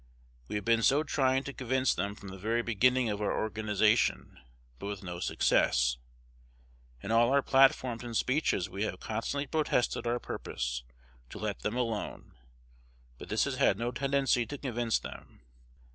We 0.47 0.55
have 0.55 0.65
been 0.65 0.81
so 0.81 1.03
trying 1.03 1.43
to 1.43 1.53
convince 1.53 1.93
them 1.93 2.15
from 2.15 2.29
the 2.29 2.37
very 2.39 2.63
beginning 2.63 3.07
of 3.09 3.21
our 3.21 3.37
organization, 3.39 4.39
but 4.79 4.87
with 4.87 5.03
no 5.03 5.19
success. 5.19 5.97
In 7.03 7.11
all 7.11 7.31
our 7.31 7.43
platforms 7.43 8.03
and 8.03 8.17
speeches 8.17 8.67
we 8.67 8.81
have 8.81 8.99
constantly 8.99 9.45
protested 9.45 10.07
our 10.07 10.19
purpose 10.19 10.81
to 11.29 11.37
let 11.37 11.59
them 11.59 11.75
alone; 11.75 12.33
but 13.19 13.29
this 13.29 13.43
has 13.43 13.57
had 13.57 13.77
no 13.77 13.91
tendency 13.91 14.43
to 14.47 14.57
convince 14.57 14.97
them. 14.97 15.41